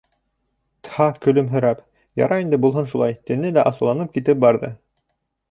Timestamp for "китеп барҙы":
4.19-4.73